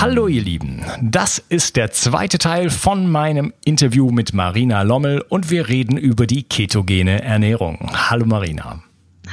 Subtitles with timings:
[0.00, 5.50] Hallo ihr Lieben, das ist der zweite Teil von meinem Interview mit Marina Lommel und
[5.50, 7.78] wir reden über die ketogene Ernährung.
[8.10, 8.82] Hallo Marina.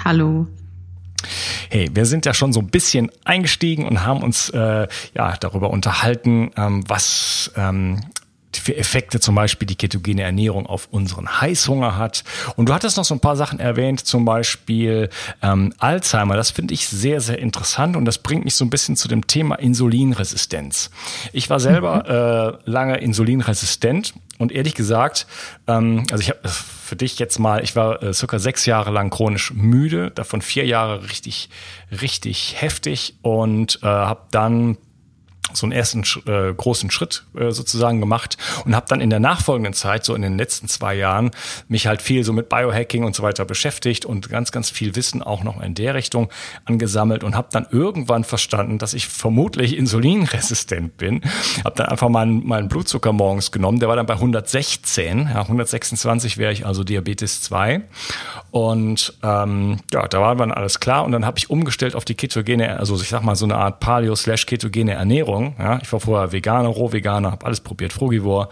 [0.05, 0.47] Hallo.
[1.69, 5.71] Hey, wir sind ja schon so ein bisschen eingestiegen und haben uns äh, ja darüber
[5.71, 7.99] unterhalten, ähm, was ähm,
[8.57, 12.23] für Effekte zum Beispiel die ketogene Ernährung auf unseren Heißhunger hat.
[12.55, 15.09] Und du hattest noch so ein paar Sachen erwähnt, zum Beispiel
[15.41, 16.35] ähm, Alzheimer.
[16.35, 19.27] Das finde ich sehr, sehr interessant und das bringt mich so ein bisschen zu dem
[19.27, 20.91] Thema Insulinresistenz.
[21.33, 22.65] Ich war selber mhm.
[22.65, 25.27] äh, lange insulinresistent und ehrlich gesagt,
[25.67, 29.11] ähm, also ich habe für dich jetzt mal, ich war äh, circa sechs Jahre lang
[29.11, 31.49] chronisch müde, davon vier Jahre richtig,
[32.01, 34.77] richtig heftig und äh, habe dann
[35.53, 39.73] so einen ersten äh, großen Schritt äh, sozusagen gemacht und habe dann in der nachfolgenden
[39.73, 41.31] Zeit, so in den letzten zwei Jahren,
[41.67, 45.21] mich halt viel so mit Biohacking und so weiter beschäftigt und ganz, ganz viel Wissen
[45.21, 46.29] auch noch in der Richtung
[46.65, 51.21] angesammelt und habe dann irgendwann verstanden, dass ich vermutlich insulinresistent bin.
[51.63, 56.37] Habe dann einfach meinen, meinen Blutzucker morgens genommen, der war dann bei 116, ja, 126
[56.37, 57.81] wäre ich also Diabetes 2
[58.51, 62.15] und ähm, ja, da war dann alles klar und dann habe ich umgestellt auf die
[62.15, 65.55] ketogene, also ich sag mal so eine Art Paleo-slash-ketogene Ernährung Ernährung.
[65.57, 68.49] Ja, ich war vorher Veganer, Rohveganer, habe alles probiert, Frugivore.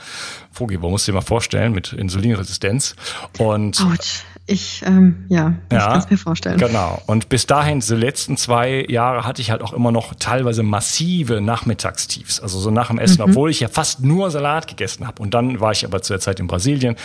[0.52, 2.96] Frugivore musst du dir mal vorstellen mit Insulinresistenz.
[3.38, 4.24] Und Autsch.
[4.50, 6.58] Ich, ähm, ja, ich ja, kann es mir vorstellen.
[6.58, 7.00] Genau.
[7.06, 11.40] Und bis dahin, die letzten zwei Jahre, hatte ich halt auch immer noch teilweise massive
[11.40, 12.40] Nachmittagstiefs.
[12.40, 13.30] Also so nach dem Essen, mhm.
[13.30, 15.22] obwohl ich ja fast nur Salat gegessen habe.
[15.22, 16.96] Und dann war ich aber zu der Zeit in Brasilien.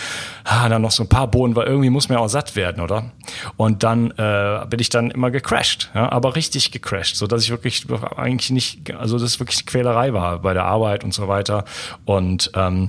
[0.45, 2.83] Ah, dann noch so ein paar Bohnen, weil irgendwie muss man ja auch satt werden,
[2.83, 3.13] oder?
[3.59, 7.51] Und dann äh, bin ich dann immer gecrashed, ja, aber richtig gecrashed, so dass ich
[7.51, 7.85] wirklich
[8.17, 11.67] eigentlich nicht, also das wirklich Quälerei war bei der Arbeit und so weiter.
[12.07, 12.89] Und ähm,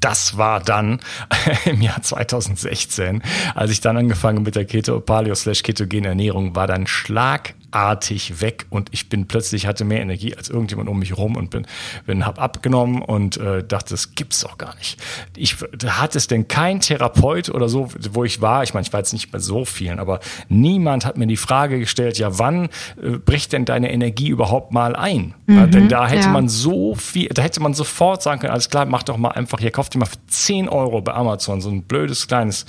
[0.00, 1.00] das war dann
[1.64, 3.22] im Jahr 2016,
[3.54, 8.40] als ich dann angefangen mit der Keto Paleo slash ketogene Ernährung, war dann Schlag artig
[8.40, 11.66] weg und ich bin plötzlich hatte mehr Energie als irgendjemand um mich rum und bin,
[12.06, 15.00] bin hab abgenommen und äh, dachte, das gibt's doch gar nicht.
[15.36, 15.56] Ich
[15.86, 18.62] hat es denn kein Therapeut oder so, wo ich war.
[18.62, 21.78] Ich meine, ich war jetzt nicht bei so vielen, aber niemand hat mir die Frage
[21.78, 22.68] gestellt, ja, wann
[23.02, 25.34] äh, bricht denn deine Energie überhaupt mal ein?
[25.46, 26.28] Mhm, ja, denn da hätte ja.
[26.28, 29.58] man so viel, da hätte man sofort sagen können, alles klar, mach doch mal einfach,
[29.58, 32.66] hier kauft dir mal für 10 Euro bei Amazon so ein blödes kleines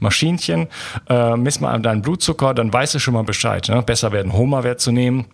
[0.00, 0.68] Maschinchen,
[1.08, 3.68] äh, miss mal deinen Blutzucker, dann weißt du schon mal Bescheid.
[3.68, 3.82] Ne?
[3.82, 5.26] Besser werden Hunger Koma-Wert zu nehmen.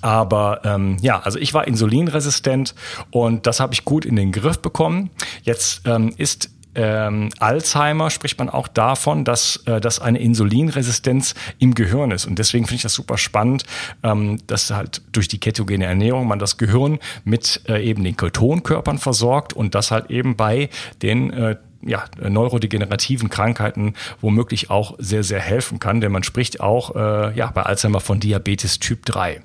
[0.00, 2.74] Aber ähm, ja, also ich war insulinresistent
[3.10, 5.10] und das habe ich gut in den Griff bekommen.
[5.42, 11.74] Jetzt ähm, ist ähm, Alzheimer spricht man auch davon, dass äh, dass eine Insulinresistenz im
[11.74, 12.26] Gehirn ist.
[12.26, 13.64] Und deswegen finde ich das super spannend,
[14.02, 18.98] ähm, dass halt durch die ketogene Ernährung man das Gehirn mit äh, eben den Ketonkörpern
[18.98, 20.68] versorgt und das halt eben bei
[21.02, 21.56] den äh,
[21.86, 27.50] ja, neurodegenerativen Krankheiten womöglich auch sehr, sehr helfen kann, denn man spricht auch äh, ja,
[27.54, 29.40] bei Alzheimer von Diabetes Typ 3.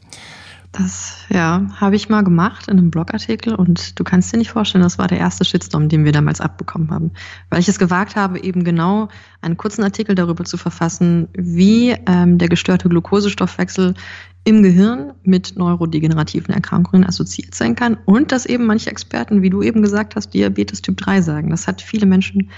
[0.71, 4.83] Das, ja, habe ich mal gemacht in einem Blogartikel und du kannst dir nicht vorstellen,
[4.83, 7.11] das war der erste Shitstorm, den wir damals abbekommen haben.
[7.49, 9.09] Weil ich es gewagt habe, eben genau
[9.41, 13.95] einen kurzen Artikel darüber zu verfassen, wie ähm, der gestörte Glukosestoffwechsel
[14.43, 19.63] im Gehirn mit neurodegenerativen Erkrankungen assoziiert sein kann und dass eben manche Experten, wie du
[19.63, 21.49] eben gesagt hast, Diabetes Typ 3 sagen.
[21.49, 22.51] Das hat viele Menschen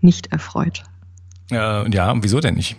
[0.00, 0.84] nicht erfreut.
[1.50, 2.76] Äh, ja, wieso denn nicht?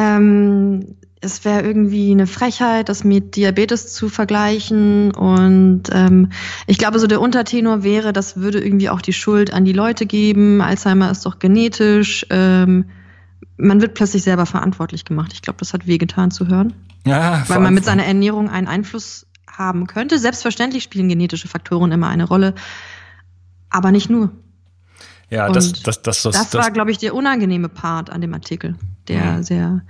[0.00, 5.12] Ähm, es wäre irgendwie eine Frechheit, das mit Diabetes zu vergleichen.
[5.12, 6.30] Und ähm,
[6.66, 10.06] ich glaube, so der Untertenor wäre, das würde irgendwie auch die Schuld an die Leute
[10.06, 10.62] geben.
[10.62, 12.24] Alzheimer ist doch genetisch.
[12.30, 12.86] Ähm,
[13.58, 15.32] man wird plötzlich selber verantwortlich gemacht.
[15.34, 16.72] Ich glaube, das hat wehgetan zu hören.
[17.06, 20.18] Ja, weil man mit seiner Ernährung einen Einfluss haben könnte.
[20.18, 22.54] Selbstverständlich spielen genetische Faktoren immer eine Rolle,
[23.68, 24.30] aber nicht nur.
[25.30, 28.76] Ja, das, das, das, das, das, war, glaube ich, der unangenehme Part an dem Artikel,
[29.08, 29.42] der mhm.
[29.42, 29.82] sehr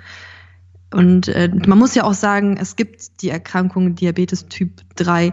[0.93, 5.33] und äh, man muss ja auch sagen, es gibt die Erkrankung Diabetes Typ 3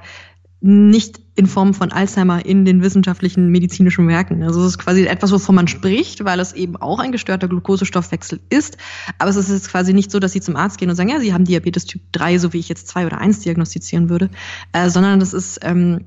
[0.60, 4.42] nicht in Form von Alzheimer in den wissenschaftlichen medizinischen Werken.
[4.42, 8.40] Also es ist quasi etwas, wovon man spricht, weil es eben auch ein gestörter Glukosestoffwechsel
[8.50, 8.78] ist.
[9.20, 11.20] Aber es ist jetzt quasi nicht so, dass Sie zum Arzt gehen und sagen, ja,
[11.20, 14.32] Sie haben Diabetes Typ 3, so wie ich jetzt 2 oder 1 diagnostizieren würde,
[14.74, 16.06] äh, sondern das ist ähm,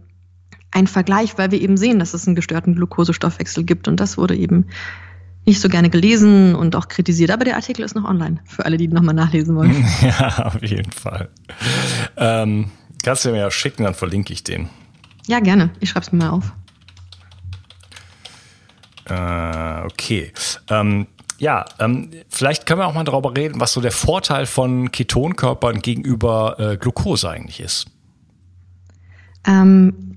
[0.70, 3.88] ein Vergleich, weil wir eben sehen, dass es einen gestörten Glukosestoffwechsel gibt.
[3.88, 4.66] Und das wurde eben
[5.46, 8.76] nicht so gerne gelesen und auch kritisiert, aber der Artikel ist noch online für alle,
[8.76, 9.84] die nochmal nachlesen wollen.
[10.02, 11.28] Ja, auf jeden Fall.
[12.16, 12.70] Ähm,
[13.02, 14.68] kannst du mir ja schicken, dann verlinke ich den.
[15.26, 15.70] Ja, gerne.
[15.80, 16.52] Ich schreibe es mir mal auf.
[19.06, 20.32] Äh, okay.
[20.68, 21.06] Ähm,
[21.38, 25.80] ja, ähm, vielleicht können wir auch mal darüber reden, was so der Vorteil von Ketonkörpern
[25.80, 27.86] gegenüber äh, Glucose eigentlich ist.
[29.46, 30.09] Ähm,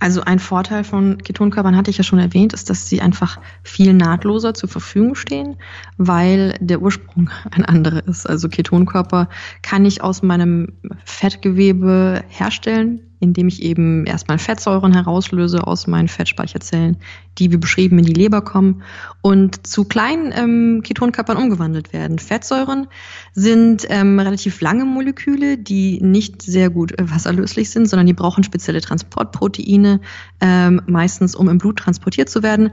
[0.00, 3.92] also ein Vorteil von Ketonkörpern hatte ich ja schon erwähnt, ist, dass sie einfach viel
[3.94, 5.56] nahtloser zur Verfügung stehen,
[5.96, 8.28] weil der Ursprung ein anderer ist.
[8.28, 9.28] Also Ketonkörper
[9.62, 10.72] kann ich aus meinem
[11.04, 16.96] Fettgewebe herstellen, indem ich eben erstmal Fettsäuren herauslöse aus meinen Fettspeicherzellen,
[17.38, 18.82] die wie beschrieben in die Leber kommen
[19.22, 22.18] und zu kleinen ähm, Ketonkörpern umgewandelt werden.
[22.18, 22.86] Fettsäuren
[23.32, 28.44] sind ähm, relativ lange Moleküle, die nicht sehr gut äh, wasserlöslich sind, sondern die brauchen
[28.44, 30.00] spezielle Transportproteine,
[30.40, 32.70] ähm, meistens um im Blut transportiert zu werden.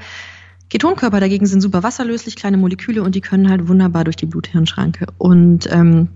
[0.69, 5.07] Ketonkörper dagegen sind super wasserlöslich, kleine Moleküle und die können halt wunderbar durch die Blut-Hirn-Schranke.
[5.17, 6.09] Und ähm,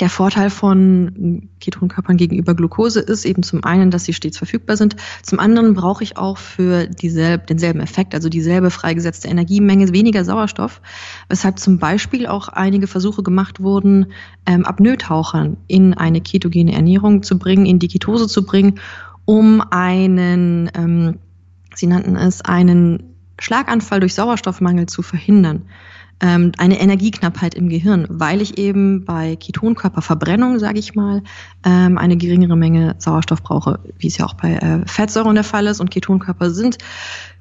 [0.00, 4.96] der Vorteil von Ketonkörpern gegenüber Glucose ist eben zum einen, dass sie stets verfügbar sind.
[5.22, 10.80] Zum anderen brauche ich auch für dieselbe, denselben Effekt, also dieselbe freigesetzte Energiemenge, weniger Sauerstoff,
[11.28, 14.06] weshalb zum Beispiel auch einige Versuche gemacht wurden,
[14.46, 18.80] ähm, Apnoe-Tauchern in eine ketogene Ernährung zu bringen, in die Ketose zu bringen,
[19.26, 21.18] um einen, ähm,
[21.74, 25.62] sie nannten es, einen Schlaganfall durch Sauerstoffmangel zu verhindern
[26.22, 31.22] ähm, eine Energieknappheit im Gehirn, weil ich eben bei Ketonkörperverbrennung, sage ich mal,
[31.64, 35.66] ähm, eine geringere Menge Sauerstoff brauche, wie es ja auch bei äh, Fettsäuren der Fall
[35.66, 35.80] ist.
[35.80, 36.78] Und Ketonkörper sind,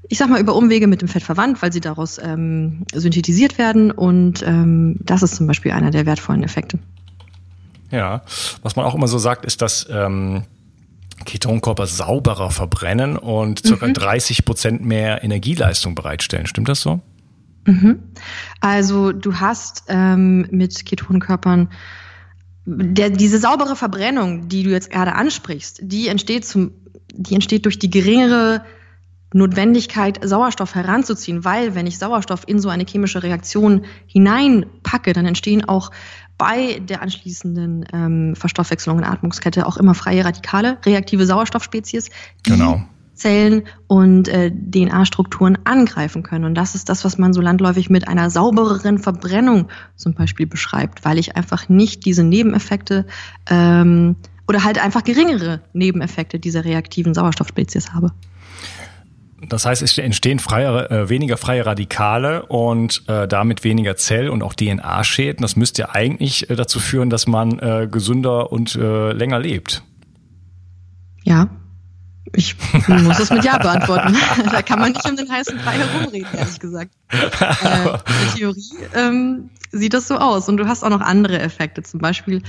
[0.10, 3.92] ich sag mal, über Umwege mit dem Fett verwandt, weil sie daraus ähm, synthetisiert werden.
[3.92, 6.80] Und ähm, das ist zum Beispiel einer der wertvollen Effekte.
[7.92, 8.24] Ja,
[8.64, 10.44] was man auch immer so sagt, ist, dass ähm,
[11.26, 13.86] Ketonkörper sauberer verbrennen und ca.
[13.86, 13.94] mhm.
[13.94, 16.48] 30 Prozent mehr Energieleistung bereitstellen.
[16.48, 17.02] Stimmt das so?
[17.66, 18.00] Mhm.
[18.60, 21.70] Also du hast ähm, mit Ketonkörpern
[22.66, 26.72] der, diese saubere Verbrennung, die du jetzt gerade ansprichst, die entsteht zum,
[27.14, 28.64] die entsteht durch die geringere
[29.34, 35.64] Notwendigkeit, Sauerstoff heranzuziehen, weil wenn ich Sauerstoff in so eine chemische Reaktion hineinpacke, dann entstehen
[35.68, 35.92] auch
[36.38, 42.10] bei der anschließenden ähm, Verstoffwechslung in Atmungskette auch immer freie Radikale, reaktive Sauerstoffspezies,
[42.46, 42.84] die genau.
[43.22, 46.46] Zellen und äh, DNA-Strukturen angreifen können.
[46.46, 51.06] Und das ist das, was man so landläufig mit einer saubereren Verbrennung zum Beispiel beschreibt,
[51.06, 53.06] weil ich einfach nicht diese Nebeneffekte
[53.50, 54.16] ähm,
[54.48, 58.12] oder halt einfach geringere Nebeneffekte dieser reaktiven Sauerstoffspezies habe.
[59.48, 64.44] Das heißt, es entstehen freie, äh, weniger freie Radikale und äh, damit weniger Zell- und
[64.44, 65.42] auch DNA-Schäden.
[65.42, 69.84] Das müsste ja eigentlich äh, dazu führen, dass man äh, gesünder und äh, länger lebt.
[71.24, 71.50] Ja,
[72.34, 72.56] ich
[72.88, 74.16] muss es mit Ja beantworten.
[74.52, 76.92] da kann man nicht um den heißen Brei herumreden, ehrlich gesagt.
[77.12, 78.04] Äh, in der
[78.36, 80.48] Theorie ähm, sieht das so aus.
[80.48, 81.84] Und du hast auch noch andere Effekte.
[81.84, 82.42] Zum Beispiel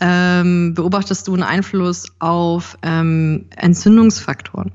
[0.00, 4.72] ähm, beobachtest du einen Einfluss auf ähm, Entzündungsfaktoren,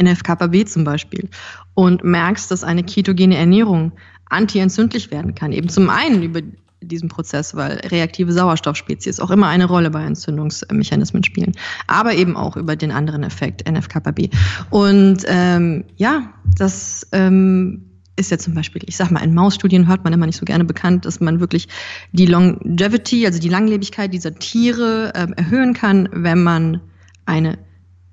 [0.00, 1.28] NFKB zum Beispiel,
[1.74, 3.92] und merkst, dass eine ketogene Ernährung
[4.26, 5.52] antientzündlich werden kann.
[5.52, 6.40] Eben zum einen über
[6.82, 11.52] diesem Prozess, weil reaktive Sauerstoffspezies auch immer eine Rolle bei Entzündungsmechanismen spielen,
[11.86, 14.30] aber eben auch über den anderen Effekt NFKB.
[14.70, 17.86] Und ähm, ja, das ähm,
[18.16, 20.64] ist ja zum Beispiel, ich sag mal, in Mausstudien hört man immer nicht so gerne
[20.64, 21.68] bekannt, dass man wirklich
[22.12, 26.80] die Longevity, also die Langlebigkeit dieser Tiere ähm, erhöhen kann, wenn man
[27.24, 27.58] eine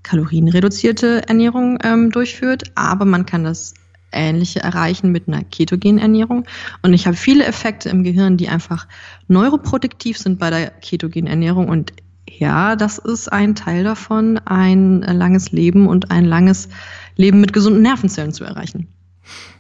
[0.04, 2.72] kalorienreduzierte Ernährung ähm, durchführt.
[2.76, 3.74] Aber man kann das
[4.12, 6.46] Ähnliche erreichen mit einer ketogenen Ernährung.
[6.82, 8.88] Und ich habe viele Effekte im Gehirn, die einfach
[9.28, 11.70] neuroproduktiv sind bei der ketogenen Ernährung.
[11.70, 11.94] Und
[12.30, 16.70] ja, das ist ein Teil davon, ein langes Leben und ein langes
[17.16, 18.88] Leben mit gesunden Nervenzellen zu erreichen.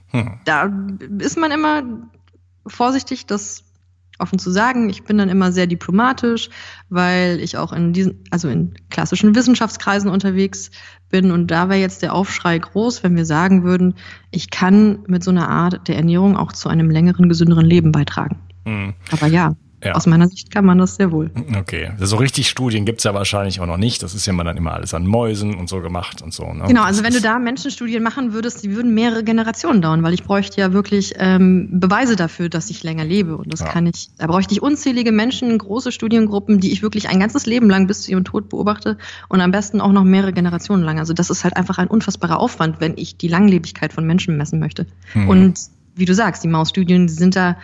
[0.08, 0.40] Hm.
[0.46, 0.72] Da
[1.20, 1.84] ist man immer
[2.66, 3.64] vorsichtig, das
[4.20, 4.90] offen zu sagen.
[4.90, 6.50] Ich bin dann immer sehr diplomatisch,
[6.90, 10.72] weil ich auch in diesen, also in klassischen Wissenschaftskreisen unterwegs
[11.10, 11.32] bin.
[11.32, 13.96] Und da wäre jetzt der Aufschrei groß, wenn wir sagen würden,
[14.32, 18.40] ich kann mit so einer Art der Ernährung auch zu einem längeren, gesünderen Leben beitragen.
[18.66, 18.94] Mhm.
[19.12, 19.94] Aber ja, ja.
[19.94, 21.32] Aus meiner Sicht kann man das sehr wohl.
[21.58, 21.92] Okay.
[22.00, 24.04] So richtig Studien gibt's ja wahrscheinlich auch noch nicht.
[24.04, 26.52] Das ist ja dann immer alles an Mäusen und so gemacht und so.
[26.52, 26.66] Ne?
[26.68, 30.24] Genau, also wenn du da Menschenstudien machen würdest, die würden mehrere Generationen dauern, weil ich
[30.24, 33.38] bräuchte ja wirklich ähm, Beweise dafür, dass ich länger lebe.
[33.38, 33.68] Und das ja.
[33.68, 37.70] kann ich, da bräuchte ich unzählige Menschen, große Studiengruppen, die ich wirklich ein ganzes Leben
[37.70, 38.98] lang bis zu ihrem Tod beobachte
[39.30, 41.00] und am besten auch noch mehrere Generationen lang.
[41.00, 44.60] Also das ist halt einfach ein unfassbarer Aufwand, wenn ich die Langlebigkeit von Menschen messen
[44.60, 44.88] möchte.
[45.14, 45.30] Mhm.
[45.30, 45.60] Und
[45.96, 47.58] wie du sagst, die Mausstudien, die sind da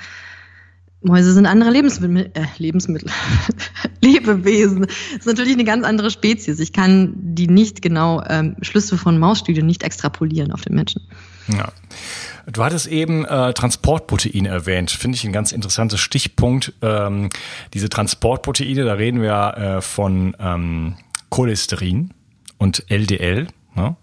[1.05, 3.09] Mäuse sind andere Lebensmittel, äh, Lebensmittel,
[4.01, 4.81] Lebewesen.
[4.81, 6.59] Das ist natürlich eine ganz andere Spezies.
[6.59, 11.01] Ich kann die nicht genau ähm, Schlüsse von Mausstudien nicht extrapolieren auf den Menschen.
[11.47, 11.71] Ja.
[12.51, 14.91] Du hattest eben äh, Transportproteine erwähnt.
[14.91, 16.73] Finde ich ein ganz interessantes Stichpunkt.
[16.81, 17.29] Ähm,
[17.73, 20.95] diese Transportproteine, da reden wir äh, von ähm,
[21.29, 22.13] Cholesterin
[22.57, 23.47] und LDL.
[23.75, 23.95] Ne?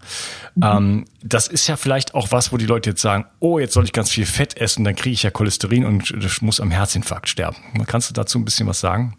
[0.55, 0.63] Mhm.
[0.63, 3.85] Ähm, das ist ja vielleicht auch was, wo die Leute jetzt sagen, oh, jetzt soll
[3.85, 7.27] ich ganz viel Fett essen, dann kriege ich ja Cholesterin und ich muss am Herzinfarkt
[7.27, 7.57] sterben.
[7.87, 9.17] Kannst du dazu ein bisschen was sagen?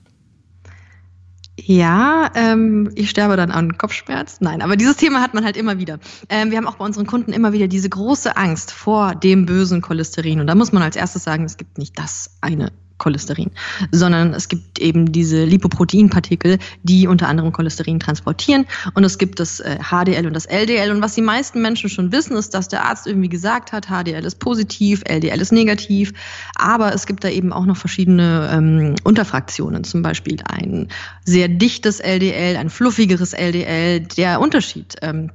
[1.57, 4.39] Ja, ähm, ich sterbe dann an Kopfschmerz.
[4.41, 6.01] Nein, aber dieses Thema hat man halt immer wieder.
[6.29, 9.81] Ähm, wir haben auch bei unseren Kunden immer wieder diese große Angst vor dem bösen
[9.81, 10.41] Cholesterin.
[10.41, 13.51] Und da muss man als erstes sagen, es gibt nicht das eine Cholesterin,
[13.91, 18.67] sondern es gibt eben diese Lipoproteinpartikel, die unter anderem Cholesterin transportieren.
[18.95, 22.13] Und es gibt das HDL äh, und das LDL und was die meisten Menschen schon
[22.13, 26.13] wissen, ist, dass der Arzt irgendwie gesagt hat, HDL ist positiv, LDL ist negativ,
[26.55, 30.89] aber es gibt da eben auch noch verschiedene ähm, Unterfraktionen, zum Beispiel ein
[31.25, 35.31] sehr dichtes LDL, ein fluffigeres LDL, der Unterschied ähm,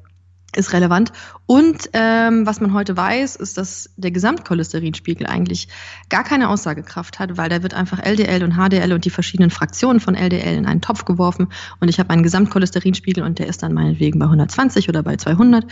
[0.56, 1.12] ist relevant.
[1.51, 5.68] Und ähm, was man heute weiß, ist, dass der Gesamtcholesterinspiegel eigentlich
[6.08, 10.00] gar keine Aussagekraft hat, weil da wird einfach LDL und HDL und die verschiedenen Fraktionen
[10.00, 11.48] von LDL in einen Topf geworfen
[11.79, 15.65] und ich habe einen Gesamtcholesterinspiegel und der ist dann meinetwegen bei 120 oder bei 200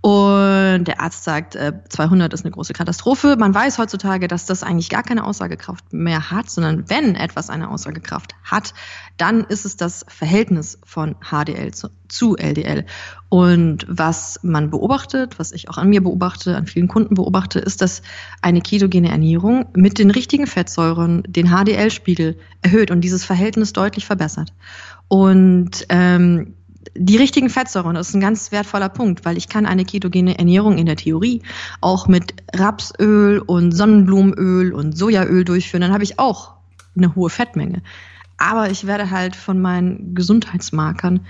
[0.00, 3.36] und der Arzt sagt, äh, 200 ist eine große Katastrophe.
[3.36, 7.68] Man weiß heutzutage, dass das eigentlich gar keine Aussagekraft mehr hat, sondern wenn etwas eine
[7.68, 8.74] Aussagekraft hat,
[9.16, 11.72] dann ist es das Verhältnis von HDL
[12.08, 12.86] zu LDL.
[13.28, 17.82] Und was man beobachtet, was ich auch an mir beobachte, an vielen Kunden beobachte, ist,
[17.82, 18.02] dass
[18.42, 24.52] eine ketogene Ernährung mit den richtigen Fettsäuren den HDL-Spiegel erhöht und dieses Verhältnis deutlich verbessert.
[25.08, 26.54] Und ähm,
[26.94, 30.78] die richtigen Fettsäuren, das ist ein ganz wertvoller Punkt, weil ich kann eine ketogene Ernährung
[30.78, 31.42] in der Theorie
[31.80, 35.82] auch mit Rapsöl und Sonnenblumenöl und Sojaöl durchführen.
[35.82, 36.54] Dann habe ich auch
[36.96, 37.82] eine hohe Fettmenge.
[38.38, 41.20] Aber ich werde halt von meinen Gesundheitsmarkern,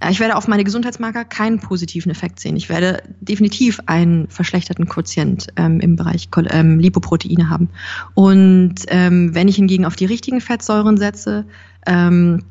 [0.00, 2.56] äh, ich werde auf meine Gesundheitsmarker keinen positiven Effekt sehen.
[2.56, 7.70] Ich werde definitiv einen verschlechterten Quotient ähm, im Bereich ähm, Lipoproteine haben.
[8.14, 11.46] Und ähm, wenn ich hingegen auf die richtigen Fettsäuren setze,
[11.86, 12.42] ähm,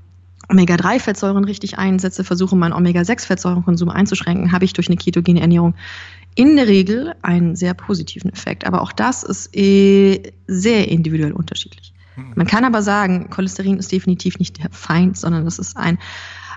[0.49, 5.75] Omega-3-Fettsäuren richtig einsetze, versuche meinen Omega-6-Fettsäurenkonsum einzuschränken, habe ich durch eine ketogene Ernährung
[6.35, 8.65] in der Regel einen sehr positiven Effekt.
[8.65, 11.93] Aber auch das ist eh sehr individuell unterschiedlich.
[12.35, 15.99] Man kann aber sagen, Cholesterin ist definitiv nicht der Feind, sondern das ist ein,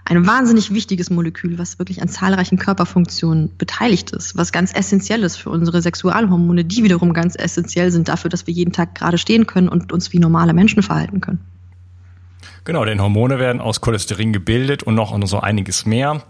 [0.05, 5.37] ein wahnsinnig wichtiges Molekül, was wirklich an zahlreichen Körperfunktionen beteiligt ist, was ganz essentiell ist
[5.37, 9.47] für unsere Sexualhormone, die wiederum ganz essentiell sind dafür, dass wir jeden Tag gerade stehen
[9.47, 11.41] können und uns wie normale Menschen verhalten können.
[12.65, 16.23] Genau, denn Hormone werden aus Cholesterin gebildet und noch so einiges mehr.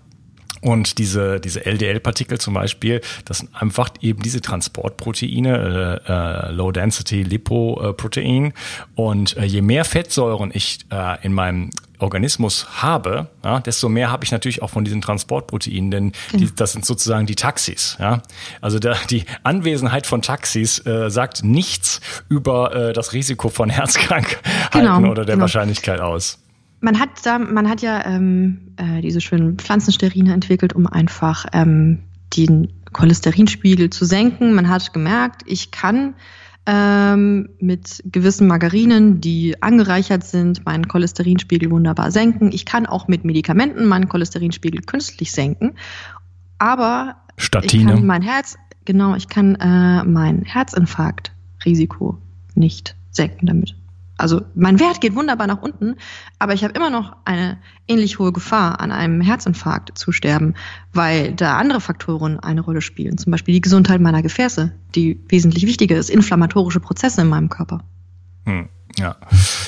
[0.60, 7.22] Und diese, diese LDL-Partikel zum Beispiel, das sind einfach eben diese Transportproteine, äh, äh, Low-Density
[7.22, 8.52] Lipoprotein.
[8.94, 14.24] Und äh, je mehr Fettsäuren ich äh, in meinem Organismus habe, ja, desto mehr habe
[14.24, 16.50] ich natürlich auch von diesen Transportproteinen, denn die, genau.
[16.56, 17.96] das sind sozusagen die Taxis.
[18.00, 18.22] Ja?
[18.60, 24.40] Also der, die Anwesenheit von Taxis äh, sagt nichts über äh, das Risiko von Herzkrankheiten
[24.72, 25.42] genau, oder der genau.
[25.42, 26.38] Wahrscheinlichkeit aus
[26.80, 32.00] man hat da, man hat ja ähm, äh, diese schönen Pflanzensterine entwickelt, um einfach ähm,
[32.36, 34.54] den Cholesterinspiegel zu senken.
[34.54, 36.14] Man hat gemerkt, ich kann
[36.66, 42.50] ähm, mit gewissen Margarinen, die angereichert sind, meinen Cholesterinspiegel wunderbar senken.
[42.52, 45.74] Ich kann auch mit Medikamenten meinen Cholesterinspiegel künstlich senken.
[46.58, 47.82] Aber Statine.
[47.82, 52.18] ich kann mein Herz, genau, ich kann äh, mein Herzinfarktrisiko
[52.54, 53.74] nicht senken damit.
[54.20, 55.96] Also mein Wert geht wunderbar nach unten,
[56.38, 57.58] aber ich habe immer noch eine
[57.88, 60.54] ähnlich hohe Gefahr, an einem Herzinfarkt zu sterben,
[60.92, 63.18] weil da andere Faktoren eine Rolle spielen.
[63.18, 67.82] Zum Beispiel die Gesundheit meiner Gefäße, die wesentlich wichtiger ist, inflammatorische Prozesse in meinem Körper.
[68.44, 68.68] Hm.
[68.98, 69.16] Ja.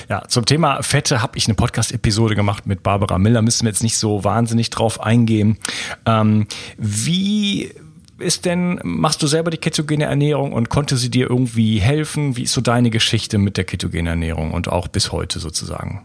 [0.08, 3.40] ja, zum Thema Fette habe ich eine Podcast-Episode gemacht mit Barbara Miller.
[3.40, 5.58] Müssen wir jetzt nicht so wahnsinnig drauf eingehen.
[6.06, 7.72] Ähm, wie
[8.22, 12.36] ist denn, machst du selber die ketogene Ernährung und konnte sie dir irgendwie helfen?
[12.36, 16.02] Wie ist so deine Geschichte mit der ketogenen Ernährung und auch bis heute sozusagen?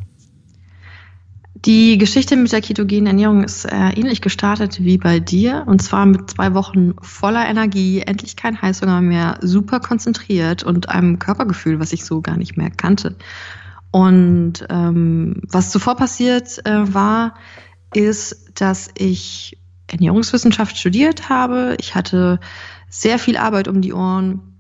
[1.66, 6.06] Die Geschichte mit der ketogenen Ernährung ist äh, ähnlich gestartet wie bei dir und zwar
[6.06, 11.94] mit zwei Wochen voller Energie, endlich kein Heißhunger mehr, super konzentriert und einem Körpergefühl, was
[11.94, 13.16] ich so gar nicht mehr kannte.
[13.92, 17.34] Und ähm, was zuvor passiert äh, war,
[17.94, 19.58] ist, dass ich
[19.88, 21.76] Ernährungswissenschaft studiert habe.
[21.80, 22.40] Ich hatte
[22.90, 24.56] sehr viel Arbeit um die Ohren.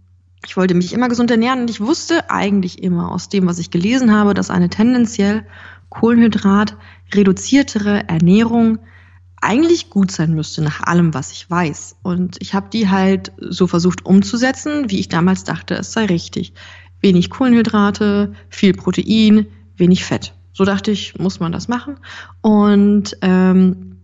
[0.45, 3.71] Ich wollte mich immer gesund ernähren und ich wusste eigentlich immer aus dem, was ich
[3.71, 5.45] gelesen habe, dass eine tendenziell
[5.89, 6.77] Kohlenhydrat
[7.13, 8.79] reduziertere Ernährung
[9.41, 11.97] eigentlich gut sein müsste nach allem, was ich weiß.
[12.01, 16.53] Und ich habe die halt so versucht umzusetzen, wie ich damals dachte, es sei richtig.
[17.01, 20.33] Wenig Kohlenhydrate, viel Protein, wenig Fett.
[20.53, 21.97] So dachte ich, muss man das machen.
[22.41, 23.96] Und ähm,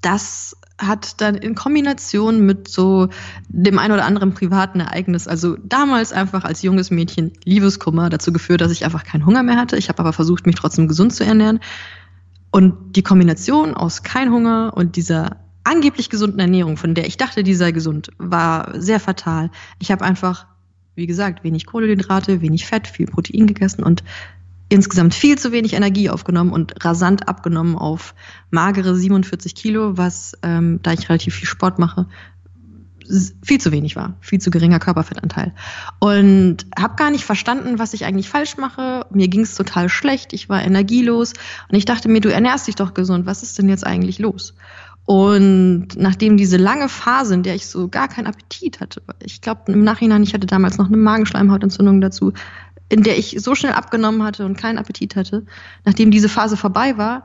[0.00, 3.08] das hat dann in Kombination mit so
[3.48, 8.60] dem ein oder anderen privaten Ereignis, also damals einfach als junges Mädchen Liebeskummer dazu geführt,
[8.60, 9.76] dass ich einfach keinen Hunger mehr hatte.
[9.76, 11.60] Ich habe aber versucht, mich trotzdem gesund zu ernähren.
[12.50, 17.42] Und die Kombination aus kein Hunger und dieser angeblich gesunden Ernährung, von der ich dachte,
[17.42, 19.50] die sei gesund, war sehr fatal.
[19.78, 20.46] Ich habe einfach,
[20.94, 24.04] wie gesagt, wenig Kohlenhydrate, wenig Fett, viel Protein gegessen und
[24.68, 28.14] insgesamt viel zu wenig Energie aufgenommen und rasant abgenommen auf
[28.50, 32.06] magere 47 Kilo, was, ähm, da ich relativ viel Sport mache,
[33.42, 35.54] viel zu wenig war, viel zu geringer Körperfettanteil.
[36.00, 39.06] Und habe gar nicht verstanden, was ich eigentlich falsch mache.
[39.10, 41.32] Mir ging es total schlecht, ich war energielos
[41.70, 44.54] und ich dachte mir, du ernährst dich doch gesund, was ist denn jetzt eigentlich los?
[45.04, 49.72] Und nachdem diese lange Phase, in der ich so gar keinen Appetit hatte, ich glaube
[49.72, 52.32] im Nachhinein, ich hatte damals noch eine Magenschleimhautentzündung dazu,
[52.88, 55.44] in der ich so schnell abgenommen hatte und keinen Appetit hatte,
[55.84, 57.24] nachdem diese Phase vorbei war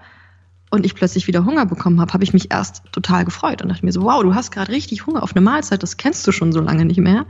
[0.72, 3.86] und ich plötzlich wieder Hunger bekommen habe, habe ich mich erst total gefreut und dachte
[3.86, 6.52] mir so, wow, du hast gerade richtig Hunger auf eine Mahlzeit, das kennst du schon
[6.52, 7.26] so lange nicht mehr.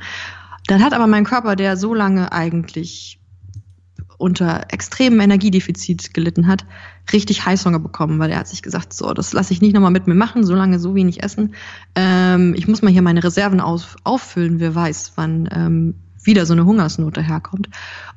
[0.67, 3.19] Dann hat aber mein Körper, der so lange eigentlich
[4.21, 6.65] unter extremem Energiedefizit gelitten hat,
[7.11, 10.05] richtig Heißhunger bekommen, weil er hat sich gesagt, so, das lasse ich nicht nochmal mit
[10.05, 11.55] mir machen, so lange so wenig essen.
[11.95, 16.53] Ähm, ich muss mal hier meine Reserven auf, auffüllen, wer weiß, wann ähm, wieder so
[16.53, 17.69] eine Hungersnot daherkommt.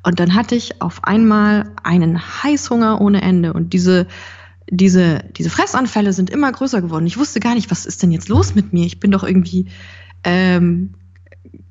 [0.02, 4.06] Und dann hatte ich auf einmal einen Heißhunger ohne Ende und diese
[4.70, 7.06] diese, diese Fressanfälle sind immer größer geworden.
[7.06, 8.86] Ich wusste gar nicht, was ist denn jetzt los mit mir?
[8.86, 9.66] Ich bin doch irgendwie
[10.24, 10.94] ähm,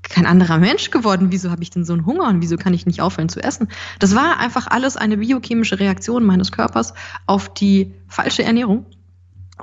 [0.03, 1.27] kein anderer Mensch geworden.
[1.31, 3.69] Wieso habe ich denn so einen Hunger und wieso kann ich nicht aufhören zu essen?
[3.99, 6.93] Das war einfach alles eine biochemische Reaktion meines Körpers
[7.25, 8.85] auf die falsche Ernährung.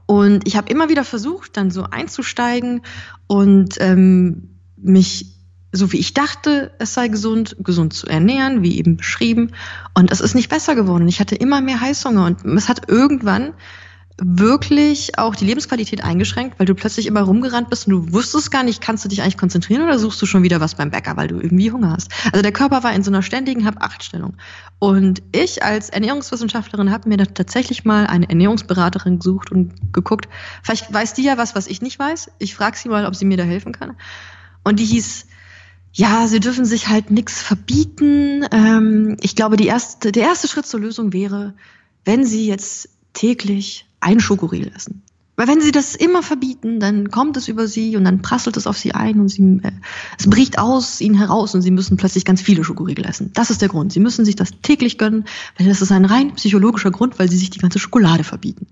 [0.06, 2.82] Und ich habe immer wieder versucht, dann so einzusteigen
[3.26, 5.36] und ähm, mich
[5.72, 9.52] so wie ich dachte, es sei gesund, gesund zu ernähren, wie eben beschrieben.
[9.94, 11.08] Und es ist nicht besser geworden.
[11.08, 13.54] Ich hatte immer mehr Heißhunger und es hat irgendwann
[14.22, 18.62] wirklich auch die Lebensqualität eingeschränkt, weil du plötzlich immer rumgerannt bist und du wusstest gar
[18.62, 21.28] nicht, kannst du dich eigentlich konzentrieren oder suchst du schon wieder was beim Bäcker, weil
[21.28, 22.10] du irgendwie Hunger hast.
[22.26, 24.34] Also der Körper war in so einer ständigen Hab-Acht-Stellung.
[24.78, 30.28] Und ich als Ernährungswissenschaftlerin habe mir da tatsächlich mal eine Ernährungsberaterin gesucht und geguckt,
[30.62, 32.32] vielleicht weiß die ja was, was ich nicht weiß.
[32.38, 33.96] Ich frage sie mal, ob sie mir da helfen kann.
[34.64, 35.26] Und die hieß
[35.92, 38.46] ja, sie dürfen sich halt nichts verbieten.
[38.52, 41.54] Ähm, ich glaube, die erste, der erste Schritt zur Lösung wäre,
[42.04, 45.02] wenn sie jetzt täglich ein Schokoriegel essen.
[45.40, 48.66] Weil wenn sie das immer verbieten, dann kommt es über sie und dann prasselt es
[48.66, 49.72] auf sie ein und sie, äh,
[50.18, 53.30] es bricht aus ihnen heraus und sie müssen plötzlich ganz viele Schokoriegel essen.
[53.32, 53.90] Das ist der Grund.
[53.90, 55.24] Sie müssen sich das täglich gönnen,
[55.56, 58.66] weil das ist ein rein psychologischer Grund, weil sie sich die ganze Schokolade verbieten.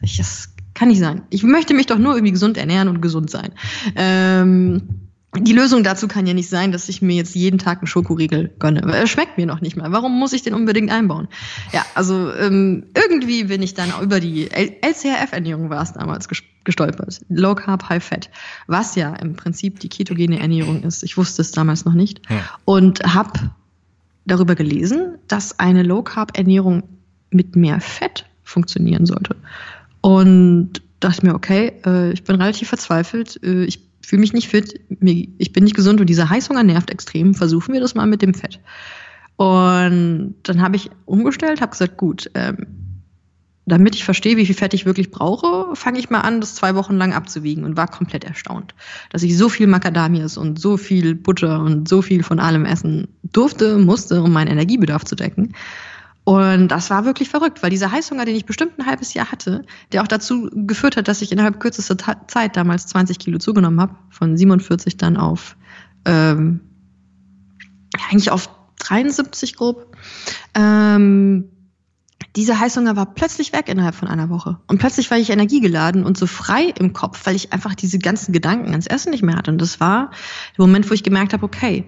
[0.00, 1.22] Das kann nicht sein.
[1.28, 3.52] Ich möchte mich doch nur irgendwie gesund ernähren und gesund sein.
[3.94, 5.04] Ähm,
[5.36, 8.52] die Lösung dazu kann ja nicht sein, dass ich mir jetzt jeden Tag einen Schokoriegel
[8.58, 8.82] gönne.
[8.92, 9.92] Er schmeckt mir noch nicht mal.
[9.92, 11.28] Warum muss ich den unbedingt einbauen?
[11.72, 16.28] Ja, also ähm, irgendwie bin ich dann über die LCHF-Ernährung war es damals
[16.64, 17.20] gestolpert.
[17.28, 18.30] Low Carb, High Fat.
[18.66, 21.02] Was ja im Prinzip die ketogene Ernährung ist.
[21.02, 22.22] Ich wusste es damals noch nicht.
[22.30, 22.42] Ja.
[22.64, 23.32] Und habe
[24.26, 26.84] darüber gelesen, dass eine Low Carb Ernährung
[27.30, 29.36] mit mehr Fett funktionieren sollte.
[30.00, 33.40] Und dachte mir, okay, äh, ich bin relativ verzweifelt.
[33.42, 37.34] Äh, ich fühle mich nicht fit, ich bin nicht gesund und dieser Heißhunger nervt extrem.
[37.34, 38.60] Versuchen wir das mal mit dem Fett.
[39.36, 42.66] Und dann habe ich umgestellt, habe gesagt, gut, ähm,
[43.66, 46.74] damit ich verstehe, wie viel Fett ich wirklich brauche, fange ich mal an, das zwei
[46.74, 48.74] Wochen lang abzuwiegen und war komplett erstaunt,
[49.10, 53.08] dass ich so viel Macadamias und so viel Butter und so viel von allem essen
[53.22, 55.54] durfte, musste, um meinen Energiebedarf zu decken.
[56.24, 59.64] Und das war wirklich verrückt, weil dieser Heißhunger, den ich bestimmt ein halbes Jahr hatte,
[59.92, 63.94] der auch dazu geführt hat, dass ich innerhalb kürzester Zeit damals 20 Kilo zugenommen habe,
[64.08, 65.56] von 47 dann auf
[66.06, 66.60] ähm,
[68.08, 69.96] eigentlich auf 73 grob.
[70.54, 71.50] Ähm,
[72.36, 74.58] dieser Heißhunger war plötzlich weg innerhalb von einer Woche.
[74.66, 78.32] Und plötzlich war ich energiegeladen und so frei im Kopf, weil ich einfach diese ganzen
[78.32, 79.50] Gedanken ans Essen nicht mehr hatte.
[79.50, 80.10] Und das war
[80.56, 81.86] der Moment, wo ich gemerkt habe, okay,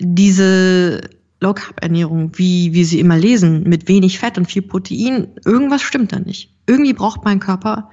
[0.00, 1.02] diese
[1.40, 5.82] Low Carb Ernährung, wie wir sie immer lesen, mit wenig Fett und viel Protein, irgendwas
[5.82, 6.52] stimmt da nicht.
[6.66, 7.90] Irgendwie braucht mein Körper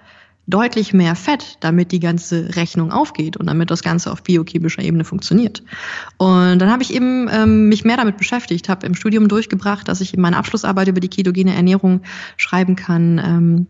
[0.48, 5.04] deutlich mehr Fett, damit die ganze Rechnung aufgeht und damit das Ganze auf biochemischer Ebene
[5.04, 5.64] funktioniert.
[6.18, 10.02] Und dann habe ich eben ähm, mich mehr damit beschäftigt, habe im Studium durchgebracht, dass
[10.02, 12.02] ich in meiner Abschlussarbeit über die ketogene Ernährung
[12.38, 13.20] schreiben kann.
[13.24, 13.68] Ähm,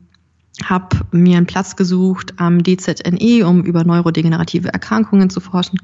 [0.64, 5.80] habe mir einen Platz gesucht am DZNE, um über neurodegenerative Erkrankungen zu forschen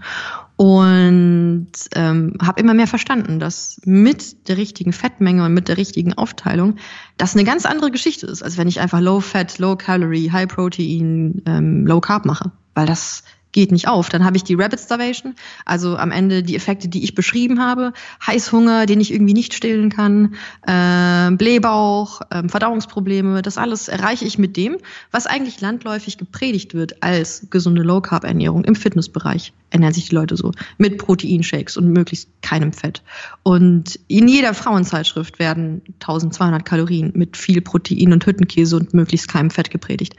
[0.55, 6.13] und ähm, habe immer mehr verstanden, dass mit der richtigen Fettmenge und mit der richtigen
[6.13, 6.75] Aufteilung
[7.17, 10.47] das eine ganz andere Geschichte ist, als wenn ich einfach Low Fat, Low Calorie, High
[10.47, 14.09] Protein, ähm, Low Carb mache, weil das geht nicht auf.
[14.09, 15.35] Dann habe ich die Rabbit Starvation,
[15.65, 17.93] also am Ende die Effekte, die ich beschrieben habe.
[18.25, 20.35] Heißhunger, den ich irgendwie nicht stillen kann,
[20.65, 24.77] äh, Blähbauch, äh, Verdauungsprobleme, das alles erreiche ich mit dem,
[25.11, 29.53] was eigentlich landläufig gepredigt wird als gesunde Low-Carb-Ernährung im Fitnessbereich.
[29.69, 33.01] Ernähren sich die Leute so mit Proteinshakes und möglichst keinem Fett.
[33.43, 39.49] Und in jeder Frauenzeitschrift werden 1200 Kalorien mit viel Protein und Hüttenkäse und möglichst keinem
[39.49, 40.15] Fett gepredigt.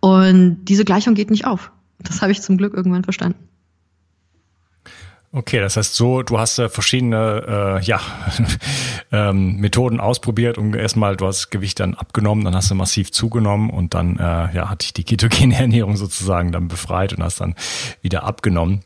[0.00, 1.72] Und diese Gleichung geht nicht auf.
[1.98, 3.48] Das habe ich zum Glück irgendwann verstanden.
[5.30, 8.00] Okay, das heißt so, du hast äh, verschiedene äh, ja,
[9.12, 13.68] ähm, Methoden ausprobiert und erstmal, du hast Gewicht dann abgenommen, dann hast du massiv zugenommen
[13.68, 14.22] und dann äh,
[14.54, 17.56] ja, hat dich die ketogene Ernährung sozusagen dann befreit und hast dann
[18.00, 18.84] wieder abgenommen.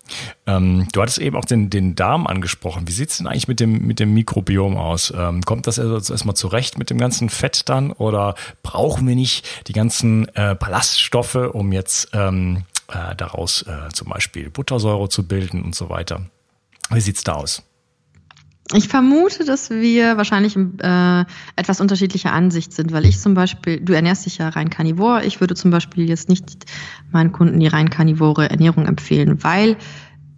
[0.49, 2.89] Ähm, du hattest eben auch den, den Darm angesprochen.
[2.89, 5.13] Wie sieht's denn eigentlich mit dem, mit dem Mikrobiom aus?
[5.17, 9.69] Ähm, kommt das also erstmal zurecht mit dem ganzen Fett dann oder brauchen wir nicht
[9.69, 15.63] die ganzen äh, Ballaststoffe, um jetzt ähm, äh, daraus äh, zum Beispiel Buttersäure zu bilden
[15.63, 16.27] und so weiter.
[16.91, 17.63] Wie sieht's da aus?
[18.75, 21.25] Ich vermute, dass wir wahrscheinlich äh,
[21.57, 25.41] etwas unterschiedlicher Ansicht sind, weil ich zum Beispiel, du ernährst dich ja rein karnivor, ich
[25.41, 26.65] würde zum Beispiel jetzt nicht
[27.11, 29.77] meinen Kunden die rein karnivore Ernährung empfehlen, weil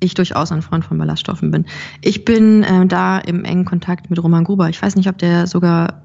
[0.00, 1.66] ich durchaus ein Freund von Ballaststoffen bin.
[2.00, 4.68] Ich bin äh, da im engen Kontakt mit Roman Gruber.
[4.68, 6.02] Ich weiß nicht, ob der sogar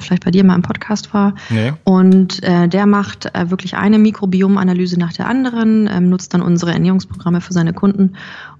[0.00, 1.34] vielleicht bei dir mal im Podcast war.
[1.50, 1.72] Nee.
[1.84, 6.72] Und äh, der macht äh, wirklich eine Mikrobiomanalyse nach der anderen, ähm, nutzt dann unsere
[6.72, 8.14] Ernährungsprogramme für seine Kunden.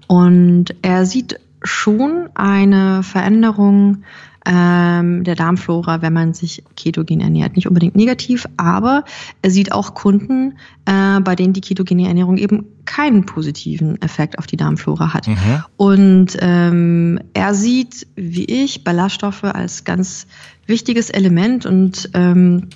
[0.07, 4.03] Und er sieht schon eine Veränderung
[4.45, 7.55] ähm, der Darmflora, wenn man sich ketogen ernährt.
[7.55, 9.03] Nicht unbedingt negativ, aber
[9.41, 14.47] er sieht auch Kunden, äh, bei denen die ketogene Ernährung eben keinen positiven Effekt auf
[14.47, 15.27] die Darmflora hat.
[15.27, 15.63] Mhm.
[15.77, 20.27] Und ähm, er sieht, wie ich, Ballaststoffe als ganz
[20.65, 22.69] wichtiges Element und ähm,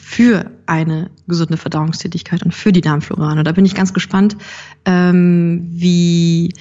[0.00, 3.32] für eine gesunde Verdauungstätigkeit und für die Darmflora.
[3.32, 4.36] Und da bin ich ganz gespannt,
[4.84, 6.52] ähm, wie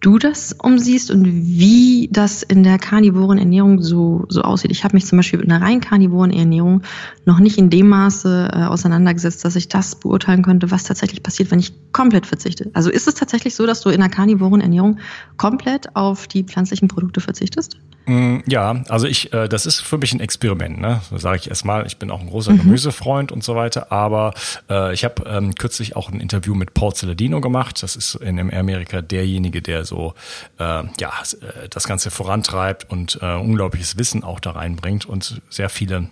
[0.00, 4.70] du das umsiehst und wie das in der karnivoren Ernährung so, so aussieht.
[4.70, 6.82] Ich habe mich zum Beispiel mit einer rein karnivoren Ernährung
[7.24, 11.50] noch nicht in dem Maße äh, auseinandergesetzt, dass ich das beurteilen könnte, was tatsächlich passiert,
[11.50, 12.70] wenn ich komplett verzichte.
[12.74, 14.98] Also ist es tatsächlich so, dass du in einer karnivoren Ernährung
[15.36, 17.78] komplett auf die pflanzlichen Produkte verzichtest?
[18.08, 21.02] Mm, ja, also ich, äh, das ist für mich ein Experiment, ne?
[21.10, 22.58] So sage ich erstmal, ich bin auch ein großer mhm.
[22.60, 24.32] Gemüsefreund und so weiter, aber
[24.70, 27.82] äh, ich habe ähm, kürzlich auch ein Interview mit Paul Celadino gemacht.
[27.82, 30.14] Das ist in Amerika derjenige, der so
[30.58, 35.68] äh, ja äh, das Ganze vorantreibt und äh, unglaubliches Wissen auch da reinbringt und sehr
[35.68, 36.08] viele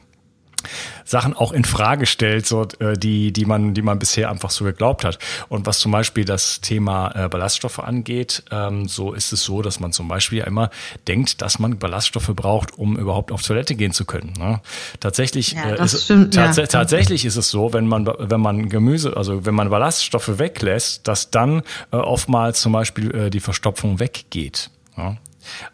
[1.05, 4.65] Sachen auch in Frage stellt, so äh, die die man die man bisher einfach so
[4.65, 5.19] geglaubt hat.
[5.49, 9.81] Und was zum Beispiel das Thema äh, Ballaststoffe angeht, ähm, so ist es so, dass
[9.81, 10.71] man zum Beispiel immer
[11.09, 14.33] denkt, dass man Ballaststoffe braucht, um überhaupt auf Toilette gehen zu können.
[14.39, 14.61] Ne?
[15.01, 16.67] Tatsächlich ja, äh, ist, stimmt, tats ja.
[16.67, 21.31] tatsächlich ist es so, wenn man wenn man Gemüse, also wenn man Ballaststoffe weglässt, dass
[21.31, 24.71] dann äh, oftmals zum Beispiel äh, die Verstopfung weggeht.
[24.97, 25.17] Ja?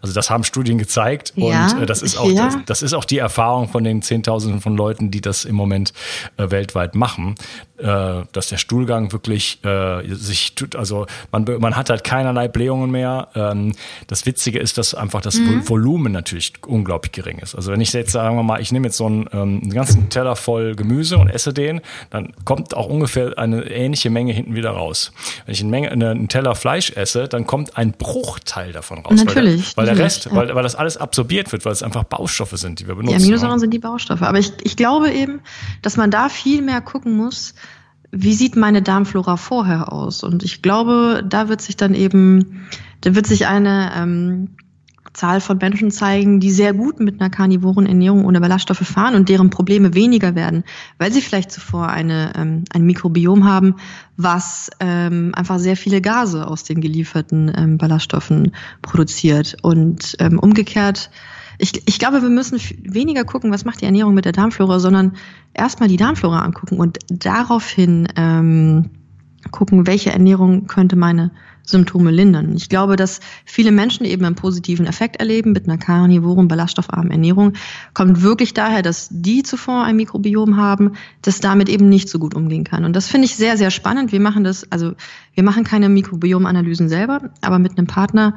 [0.00, 2.46] Also das haben Studien gezeigt und ja, äh, das ist auch ja.
[2.46, 5.92] das, das, ist auch die Erfahrung von den Zehntausenden von Leuten, die das im Moment
[6.36, 7.34] äh, weltweit machen,
[7.78, 12.90] äh, dass der Stuhlgang wirklich äh, sich tut, also man, man hat halt keinerlei Blähungen
[12.90, 13.28] mehr.
[13.34, 13.72] Ähm,
[14.06, 15.68] das Witzige ist, dass einfach das mhm.
[15.68, 17.54] Volumen natürlich unglaublich gering ist.
[17.54, 20.08] Also wenn ich jetzt sagen wir mal, ich nehme jetzt so einen, ähm, einen ganzen
[20.10, 21.80] Teller voll Gemüse und esse den,
[22.10, 25.12] dann kommt auch ungefähr eine ähnliche Menge hinten wieder raus.
[25.46, 29.24] Wenn ich eine Menge, eine, einen Teller Fleisch esse, dann kommt ein Bruchteil davon raus.
[29.24, 30.32] Natürlich nicht, weil der Rest, ja.
[30.34, 33.18] weil, weil das alles absorbiert wird, weil es einfach Baustoffe sind, die wir benutzen.
[33.18, 34.22] Die Aminosäuren sind die Baustoffe.
[34.22, 35.40] Aber ich, ich glaube eben,
[35.82, 37.54] dass man da viel mehr gucken muss,
[38.10, 40.22] wie sieht meine Darmflora vorher aus?
[40.22, 42.68] Und ich glaube, da wird sich dann eben,
[43.00, 44.50] da wird sich eine ähm,
[45.12, 49.28] Zahl von Menschen zeigen, die sehr gut mit einer karnivoren Ernährung ohne Ballaststoffe fahren und
[49.28, 50.64] deren Probleme weniger werden,
[50.98, 53.76] weil sie vielleicht zuvor eine, ähm, ein Mikrobiom haben,
[54.16, 59.56] was ähm, einfach sehr viele Gase aus den gelieferten ähm, Ballaststoffen produziert.
[59.62, 61.10] Und ähm, umgekehrt,
[61.58, 65.16] ich, ich glaube, wir müssen weniger gucken, was macht die Ernährung mit der Darmflora, sondern
[65.52, 68.90] erstmal die Darmflora angucken und daraufhin ähm,
[69.50, 71.32] gucken, welche Ernährung könnte meine
[71.72, 72.54] Symptome lindern.
[72.54, 77.54] Ich glaube, dass viele Menschen eben einen positiven Effekt erleben mit einer karnivoren, ballaststoffarmen Ernährung.
[77.94, 82.34] Kommt wirklich daher, dass die zuvor ein Mikrobiom haben, das damit eben nicht so gut
[82.34, 82.84] umgehen kann.
[82.84, 84.12] Und das finde ich sehr, sehr spannend.
[84.12, 84.92] Wir machen das, also
[85.34, 88.34] wir machen keine Mikrobiomanalysen selber, aber mit einem Partner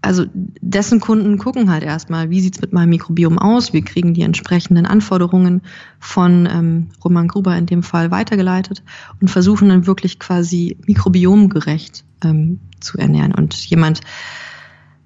[0.00, 3.72] also dessen Kunden gucken halt erstmal, wie sieht's mit meinem Mikrobiom aus?
[3.72, 5.62] Wir kriegen die entsprechenden Anforderungen
[5.98, 8.82] von ähm, Roman Gruber in dem Fall weitergeleitet
[9.20, 13.34] und versuchen dann wirklich quasi mikrobiomgerecht ähm, zu ernähren.
[13.34, 14.00] Und jemand,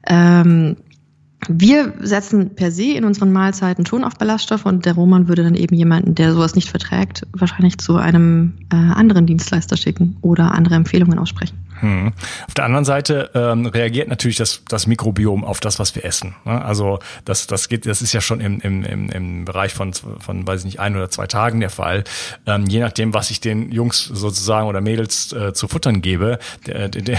[0.06, 0.76] ähm,
[1.48, 5.54] wir setzen per se in unseren Mahlzeiten schon auf Ballaststoffe und der Roman würde dann
[5.54, 10.76] eben jemanden, der sowas nicht verträgt, wahrscheinlich zu einem äh, anderen Dienstleister schicken oder andere
[10.76, 11.58] Empfehlungen aussprechen.
[11.82, 12.12] Hm.
[12.46, 16.36] Auf der anderen Seite ähm, reagiert natürlich das, das Mikrobiom auf das, was wir essen.
[16.44, 16.64] Ne?
[16.64, 20.46] Also das, das geht, das ist ja schon im, im, im, im Bereich von, von,
[20.46, 22.04] weiß ich nicht, ein oder zwei Tagen der Fall.
[22.46, 26.88] Ähm, je nachdem, was ich den Jungs sozusagen oder Mädels äh, zu futtern gebe, der,
[26.88, 27.18] der, der,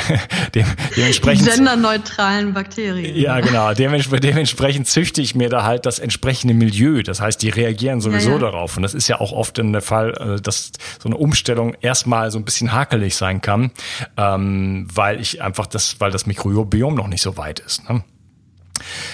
[0.55, 1.45] dem, dementsprechend.
[1.45, 3.17] Genderneutralen Bakterien.
[3.17, 3.73] Ja, genau.
[3.73, 7.03] Dementsprechend, dementsprechend züchte ich mir da halt das entsprechende Milieu.
[7.03, 8.41] Das heißt, die reagieren sowieso ja, ja.
[8.41, 8.77] darauf.
[8.77, 12.31] Und das ist ja auch oft in der Fall, äh, dass so eine Umstellung erstmal
[12.31, 13.71] so ein bisschen hakelig sein kann.
[14.15, 17.87] Ähm, ähm, weil ich einfach das, weil das Mikrobiom noch nicht so weit ist.
[17.89, 18.03] Ne?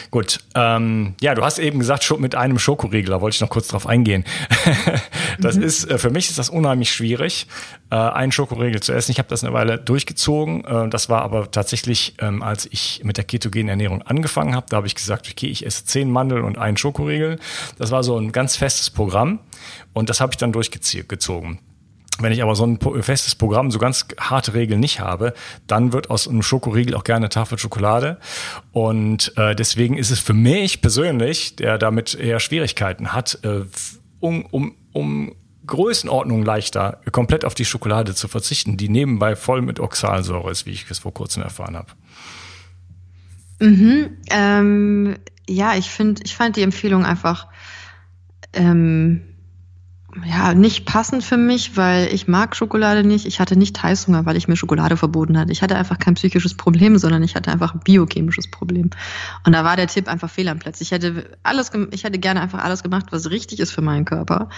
[0.09, 3.67] Gut, ähm, ja, du hast eben gesagt, mit einem Schokoriegel, da wollte ich noch kurz
[3.67, 4.23] drauf eingehen.
[5.39, 5.63] das mhm.
[5.63, 7.45] ist, äh, für mich ist das unheimlich schwierig,
[7.91, 9.11] äh, einen Schokoriegel zu essen.
[9.11, 10.65] Ich habe das eine Weile durchgezogen.
[10.65, 14.77] Äh, das war aber tatsächlich, ähm, als ich mit der ketogenen Ernährung angefangen habe, da
[14.77, 17.37] habe ich gesagt, okay, ich esse zehn Mandeln und einen Schokoriegel.
[17.77, 19.39] Das war so ein ganz festes Programm
[19.93, 21.59] und das habe ich dann durchgezogen.
[22.19, 25.33] Wenn ich aber so ein festes Programm, so ganz harte Regeln nicht habe,
[25.67, 28.17] dann wird aus einem Schokoriegel auch gerne Tafel Schokolade.
[28.71, 33.61] Und äh, deswegen ist es für mich persönlich, der damit eher Schwierigkeiten hat, äh,
[34.19, 39.79] um, um, um Größenordnung leichter, komplett auf die Schokolade zu verzichten, die nebenbei voll mit
[39.79, 41.91] Oxalsäure ist, wie ich es vor kurzem erfahren habe.
[43.59, 47.47] Mhm, ähm, ja, ich finde, ich fand die Empfehlung einfach
[48.53, 49.21] ähm,
[50.25, 53.27] ja, nicht passend für mich, weil ich mag Schokolade nicht.
[53.27, 55.51] Ich hatte nicht Heißhunger, weil ich mir Schokolade verboten hatte.
[55.51, 58.89] Ich hatte einfach kein psychisches Problem, sondern ich hatte einfach ein biochemisches Problem.
[59.45, 60.81] Und da war der Tipp einfach fehl am Platz.
[60.81, 64.49] Ich hätte alles, ich hätte gerne einfach alles gemacht, was richtig ist für meinen Körper.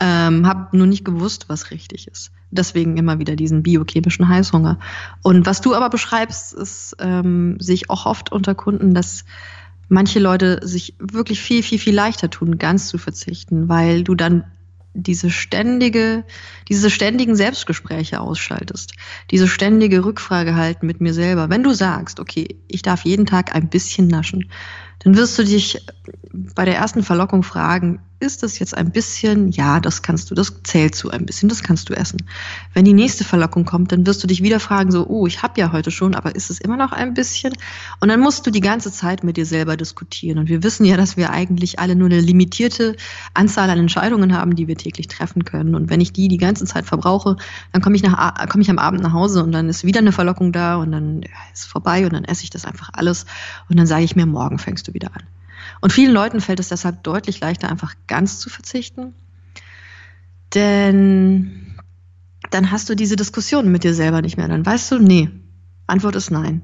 [0.00, 2.30] Ähm, habe nur nicht gewusst, was richtig ist.
[2.52, 4.78] Deswegen immer wieder diesen biochemischen Heißhunger.
[5.22, 9.24] Und was du aber beschreibst, ist, ähm, sehe ich auch oft unter Kunden, dass
[9.88, 14.44] manche Leute sich wirklich viel, viel, viel leichter tun, ganz zu verzichten, weil du dann
[14.94, 16.24] diese ständige,
[16.68, 18.92] diese ständigen Selbstgespräche ausschaltest,
[19.30, 21.48] diese ständige Rückfrage halten mit mir selber.
[21.48, 24.50] Wenn du sagst, okay, ich darf jeden Tag ein bisschen naschen,
[25.00, 25.84] dann wirst du dich
[26.32, 30.62] bei der ersten Verlockung fragen, ist das jetzt ein bisschen, ja, das kannst du, das
[30.62, 32.18] zählt zu ein bisschen, das kannst du essen.
[32.74, 35.58] Wenn die nächste Verlockung kommt, dann wirst du dich wieder fragen, so, oh, ich habe
[35.60, 37.54] ja heute schon, aber ist es immer noch ein bisschen?
[38.00, 40.38] Und dann musst du die ganze Zeit mit dir selber diskutieren.
[40.38, 42.94] Und wir wissen ja, dass wir eigentlich alle nur eine limitierte
[43.34, 45.74] Anzahl an Entscheidungen haben, die wir täglich treffen können.
[45.74, 47.36] Und wenn ich die die ganze Zeit verbrauche,
[47.72, 50.12] dann komme ich, nach, komm ich am Abend nach Hause und dann ist wieder eine
[50.12, 53.24] Verlockung da und dann ja, ist vorbei und dann esse ich das einfach alles
[53.68, 55.22] und dann sage ich mir, morgen fängst du wieder an.
[55.80, 59.14] Und vielen Leuten fällt es deshalb deutlich leichter, einfach ganz zu verzichten.
[60.54, 61.76] Denn
[62.50, 64.48] dann hast du diese Diskussion mit dir selber nicht mehr.
[64.48, 65.30] Dann weißt du, nee,
[65.86, 66.62] Antwort ist nein.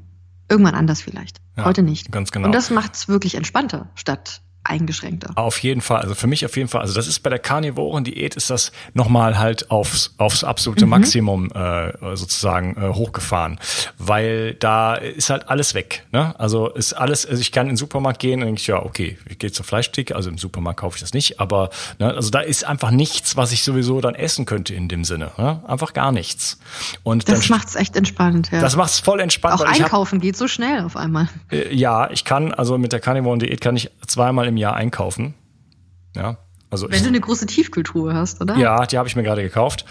[0.49, 1.41] Irgendwann anders vielleicht.
[1.57, 2.13] Ja, Heute nicht.
[2.13, 2.47] Ganz genau.
[2.47, 5.31] Und das macht es wirklich entspannter, statt eingeschränkter.
[5.35, 6.81] Auf jeden Fall, also für mich auf jeden Fall.
[6.81, 10.90] Also das ist bei der Karnivoren-Diät ist das nochmal halt aufs, aufs absolute mhm.
[10.90, 13.59] Maximum äh, sozusagen äh, hochgefahren,
[13.98, 16.07] weil da ist halt alles weg.
[16.12, 16.38] Ne?
[16.38, 19.18] Also ist alles, also ich kann in den Supermarkt gehen und denke ich, ja, okay,
[19.29, 22.40] ich gehe zur Fleischtheke, also im Supermarkt kaufe ich das nicht, aber ne, also da
[22.40, 25.33] ist einfach nichts, was ich sowieso dann essen könnte in dem Sinne.
[25.38, 25.62] Ne?
[25.66, 26.59] Einfach gar nichts.
[27.02, 28.61] Und das macht es echt entspannt, ja.
[28.61, 29.61] Das macht es voll entspannt.
[29.61, 31.29] Auch einkaufen hab, geht so schnell auf einmal.
[31.50, 35.35] Äh, ja, ich kann, also mit der Carnivoren-Diät kann ich zweimal im Jahr einkaufen.
[36.14, 36.38] Ja.
[36.68, 38.57] Also Wenn ich, du eine große Tiefkultur hast, oder?
[38.57, 39.85] Ja, die habe ich mir gerade gekauft.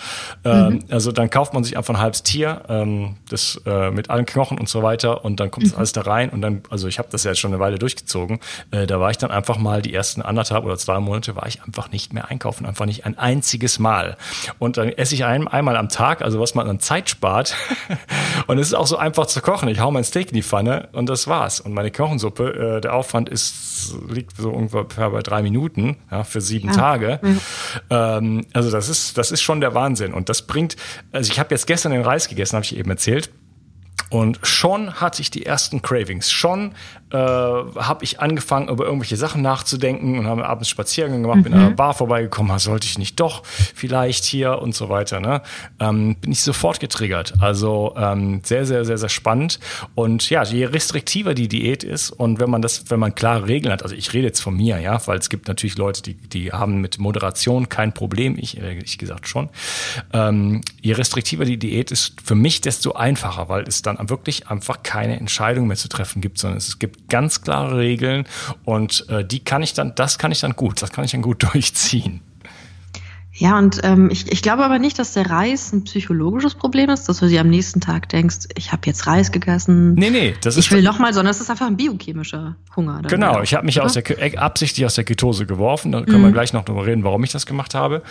[0.44, 0.80] Ähm, mhm.
[0.90, 4.60] Also dann kauft man sich einfach ein halbes Tier, ähm, das äh, mit allen Knochen
[4.60, 5.78] und so weiter und dann kommt mhm.
[5.78, 8.40] alles da rein und dann, also ich habe das ja jetzt schon eine Weile durchgezogen.
[8.72, 11.64] Äh, da war ich dann einfach mal die ersten anderthalb oder zwei Monate war ich
[11.64, 14.18] einfach nicht mehr einkaufen, einfach nicht ein einziges Mal.
[14.60, 17.56] Und dann esse ich ein, einmal am Tag, also was man an Zeit spart.
[18.48, 19.70] und es ist auch so einfach zu kochen.
[19.70, 21.62] Ich hau mein Steak in die Pfanne und das war's.
[21.62, 26.42] Und meine Knochensuppe, äh, der Aufwand ist liegt so ungefähr bei drei Minuten ja, für
[26.42, 26.76] sieben sieben ja.
[26.76, 27.20] Tage.
[27.90, 28.18] Ja.
[28.18, 30.14] Ähm, also das ist, das ist schon der Wahnsinn.
[30.14, 30.76] Und das bringt,
[31.12, 33.30] also ich habe jetzt gestern den Reis gegessen, habe ich eben erzählt.
[34.10, 36.32] Und schon hatte ich die ersten Cravings.
[36.32, 36.74] Schon
[37.16, 41.44] äh, habe ich angefangen, über irgendwelche Sachen nachzudenken und habe abends Spaziergänge gemacht, mhm.
[41.44, 45.22] bin an einer Bar vorbeigekommen, ah, sollte ich nicht doch vielleicht hier und so weiter.
[45.22, 45.42] Ne?
[45.80, 47.34] Ähm, bin ich sofort getriggert.
[47.40, 49.60] Also ähm, sehr, sehr, sehr, sehr spannend.
[49.96, 53.72] Und ja, je restriktiver die Diät ist und wenn man das, wenn man klare Regeln
[53.72, 56.52] hat, also ich rede jetzt von mir, ja, weil es gibt natürlich Leute, die, die
[56.52, 59.50] haben mit Moderation kein Problem, ich ehrlich gesagt schon.
[60.12, 64.84] Ähm, je restriktiver die Diät ist, für mich desto einfacher, weil es dann wirklich einfach
[64.84, 68.26] keine Entscheidung mehr zu treffen gibt, sondern es gibt ganz klare Regeln
[68.64, 71.22] und äh, die kann ich dann, das kann ich dann gut, das kann ich dann
[71.22, 72.22] gut durchziehen.
[73.38, 77.10] Ja, und ähm, ich, ich glaube aber nicht, dass der Reis ein psychologisches Problem ist,
[77.10, 79.94] dass du dir am nächsten Tag denkst, ich habe jetzt Reis gegessen.
[79.96, 80.66] Nee, nee, das ist.
[80.66, 83.02] Ich will nochmal, sondern es ist einfach ein biochemischer Hunger.
[83.02, 85.92] Genau, ich habe mich aus der, äh, absichtlich aus der Ketose geworfen.
[85.92, 86.28] Da können mhm.
[86.28, 88.04] wir gleich noch darüber reden, warum ich das gemacht habe.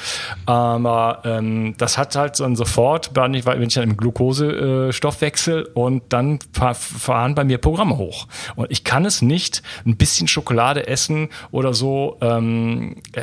[0.44, 6.38] Aber ähm, das hat halt dann sofort, wenn ich dann im Glukosestoffwechsel äh, und dann
[6.52, 8.28] fahren bei mir Programme hoch.
[8.56, 12.18] Und ich kann es nicht ein bisschen Schokolade essen oder so.
[12.20, 13.22] Ähm, äh,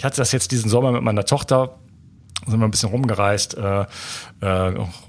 [0.00, 1.78] ich hatte das jetzt diesen Sommer mit meiner Tochter,
[2.46, 3.84] sind wir ein bisschen rumgereist, äh,
[4.40, 4.46] äh,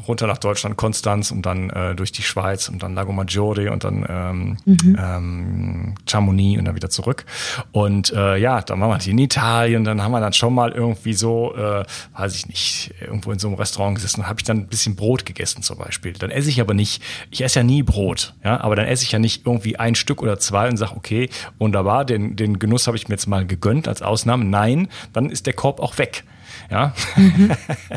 [0.07, 3.83] runter nach Deutschland, Konstanz und dann äh, durch die Schweiz und dann Lago Maggiore und
[3.83, 4.97] dann ähm, mhm.
[4.99, 7.25] ähm, Chamonix und dann wieder zurück.
[7.71, 11.13] Und äh, ja, dann waren wir in Italien, dann haben wir dann schon mal irgendwie
[11.13, 11.85] so, äh,
[12.17, 14.95] weiß ich nicht, irgendwo in so einem Restaurant gesessen und habe ich dann ein bisschen
[14.95, 16.13] Brot gegessen zum Beispiel.
[16.13, 19.11] Dann esse ich aber nicht, ich esse ja nie Brot, ja, aber dann esse ich
[19.11, 22.97] ja nicht irgendwie ein Stück oder zwei und sage, okay, wunderbar, den, den Genuss habe
[22.97, 24.45] ich mir jetzt mal gegönnt als Ausnahme.
[24.45, 26.23] Nein, dann ist der Korb auch weg.
[26.71, 27.51] Ja, mhm.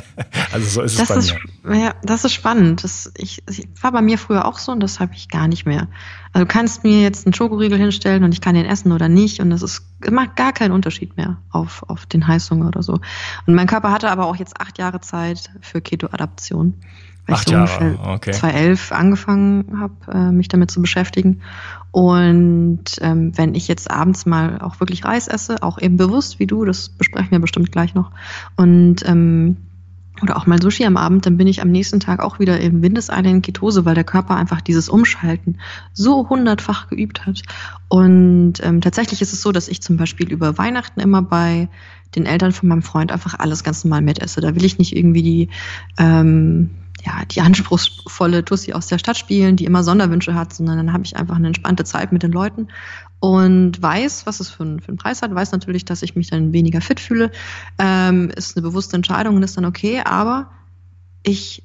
[0.52, 1.78] also so ist das es bei ist, mir.
[1.78, 2.82] Ja, das ist spannend.
[2.82, 5.64] Das, ich, ich war bei mir früher auch so und das habe ich gar nicht
[5.64, 5.86] mehr.
[6.32, 9.38] Also du kannst mir jetzt einen Schokoriegel hinstellen und ich kann den essen oder nicht
[9.38, 12.94] und das ist macht gar keinen Unterschied mehr auf, auf den Heißhunger oder so.
[13.46, 16.74] Und mein Körper hatte aber auch jetzt acht Jahre Zeit für Keto-Adaption
[17.26, 18.32] weil Acht ich so Jahre, okay.
[18.32, 21.40] 2011 angefangen habe, äh, mich damit zu beschäftigen.
[21.90, 26.46] Und ähm, wenn ich jetzt abends mal auch wirklich Reis esse, auch eben bewusst wie
[26.46, 28.10] du, das besprechen wir bestimmt gleich noch,
[28.56, 29.56] und ähm,
[30.22, 32.82] oder auch mal Sushi am Abend, dann bin ich am nächsten Tag auch wieder im
[32.82, 35.58] Windeseile in Ketose, weil der Körper einfach dieses Umschalten
[35.92, 37.42] so hundertfach geübt hat.
[37.88, 41.68] Und ähm, tatsächlich ist es so, dass ich zum Beispiel über Weihnachten immer bei
[42.14, 44.40] den Eltern von meinem Freund einfach alles ganz normal mitesse.
[44.40, 45.48] Da will ich nicht irgendwie die
[45.98, 46.70] ähm,
[47.04, 51.04] ja, die anspruchsvolle Tussi aus der Stadt spielen, die immer Sonderwünsche hat, sondern dann habe
[51.04, 52.68] ich einfach eine entspannte Zeit mit den Leuten
[53.20, 56.30] und weiß, was es für, einen, für einen Preis hat, weiß natürlich, dass ich mich
[56.30, 57.30] dann weniger fit fühle,
[57.78, 60.50] ähm, ist eine bewusste Entscheidung und ist dann okay, aber
[61.22, 61.62] ich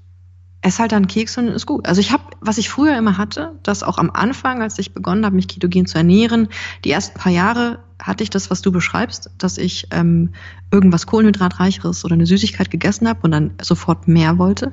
[0.62, 1.88] esse halt dann Keks und ist gut.
[1.88, 5.26] Also ich habe, was ich früher immer hatte, dass auch am Anfang, als ich begonnen
[5.26, 6.50] habe, mich ketogen zu ernähren,
[6.84, 10.32] die ersten paar Jahre hatte ich das, was du beschreibst, dass ich ähm,
[10.72, 14.72] irgendwas Kohlenhydratreicheres oder eine Süßigkeit gegessen habe und dann sofort mehr wollte.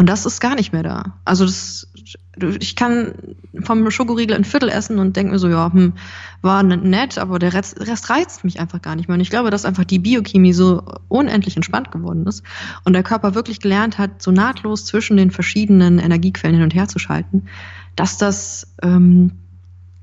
[0.00, 1.18] Und das ist gar nicht mehr da.
[1.26, 1.86] Also das,
[2.58, 3.12] ich kann
[3.62, 5.92] vom Schokoriegel ein Viertel essen und denke mir so, ja, hm,
[6.40, 9.16] war nett, aber der Rest, Rest reizt mich einfach gar nicht mehr.
[9.16, 12.42] Und ich glaube, dass einfach die Biochemie so unendlich entspannt geworden ist
[12.84, 16.88] und der Körper wirklich gelernt hat, so nahtlos zwischen den verschiedenen Energiequellen hin und her
[16.88, 17.44] zu schalten,
[17.94, 19.32] dass das ähm,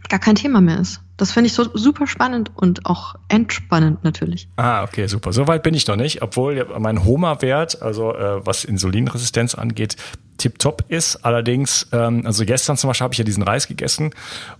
[0.09, 1.01] gar kein Thema mehr ist.
[1.17, 4.47] Das finde ich so super spannend und auch entspannend natürlich.
[4.55, 5.33] Ah, okay, super.
[5.33, 9.95] Soweit bin ich noch nicht, obwohl mein Homa-Wert, also äh, was Insulinresistenz angeht,
[10.37, 11.25] tipptopp ist.
[11.25, 14.11] Allerdings, ähm, also gestern zum Beispiel habe ich ja diesen Reis gegessen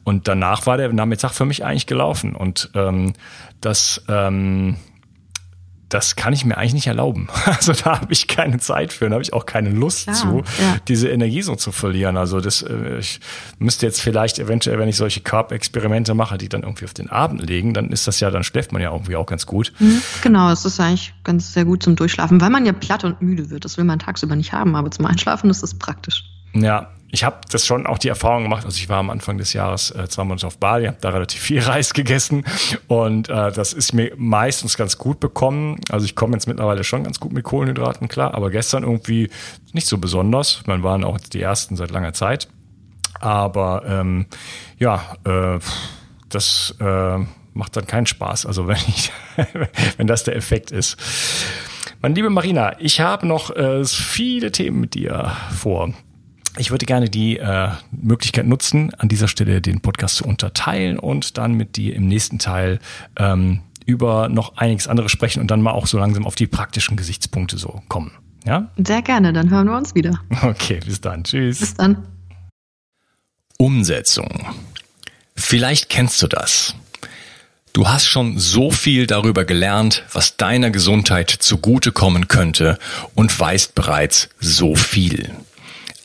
[0.04, 2.36] und danach war der Nachmittag für mich eigentlich gelaufen.
[2.36, 3.13] Und ähm,
[3.62, 4.78] das ähm,
[5.89, 7.28] das kann ich mir eigentlich nicht erlauben.
[7.58, 10.43] Also da habe ich keine Zeit für, da habe ich auch keine Lust ja, zu,
[10.60, 10.78] ja.
[10.88, 12.17] diese Energie so zu verlieren.
[12.17, 13.19] Also das, äh, ich
[13.58, 17.47] müsste jetzt vielleicht eventuell, wenn ich solche Carb-Experimente mache, die dann irgendwie auf den Abend
[17.47, 19.73] legen, dann ist das ja, dann schläft man ja irgendwie auch ganz gut.
[19.80, 23.21] Mhm, genau, es ist eigentlich ganz sehr gut zum Durchschlafen, weil man ja platt und
[23.21, 23.65] müde wird.
[23.65, 26.23] Das will man tagsüber nicht haben, aber zum Einschlafen ist das praktisch.
[26.54, 28.65] Ja, ich habe das schon auch die Erfahrung gemacht.
[28.65, 31.41] Also ich war am Anfang des Jahres äh, zwei Monate auf Bali, habe da relativ
[31.41, 32.43] viel Reis gegessen
[32.88, 35.80] und äh, das ist mir meistens ganz gut bekommen.
[35.89, 39.30] Also ich komme jetzt mittlerweile schon ganz gut mit Kohlenhydraten klar, aber gestern irgendwie
[39.74, 40.63] nicht so besonders.
[40.65, 42.48] Man waren auch die ersten seit langer Zeit,
[43.19, 44.25] aber ähm,
[44.79, 45.15] ja.
[45.23, 45.60] Äh,
[46.29, 47.17] das äh,
[47.54, 48.46] macht dann keinen Spaß.
[48.46, 49.12] Also wenn ich,
[49.98, 50.98] wenn das der Effekt ist.
[52.02, 55.94] Meine liebe Marina, ich habe noch äh, viele Themen mit dir vor.
[56.58, 61.37] Ich würde gerne die äh, Möglichkeit nutzen, an dieser Stelle den Podcast zu unterteilen und
[61.37, 62.79] dann mit dir im nächsten Teil
[63.17, 66.97] ähm, über noch einiges andere sprechen und dann mal auch so langsam auf die praktischen
[66.97, 68.12] Gesichtspunkte so kommen.
[68.45, 68.69] Ja?
[68.77, 70.19] Sehr gerne, dann hören wir uns wieder.
[70.41, 71.23] Okay, bis dann.
[71.23, 71.60] Tschüss.
[71.60, 72.08] Bis dann.
[73.58, 74.47] Umsetzung.
[75.35, 76.75] Vielleicht kennst du das.
[77.73, 82.79] Du hast schon so viel darüber gelernt, was deiner Gesundheit zugutekommen könnte
[83.13, 85.31] und weißt bereits so viel.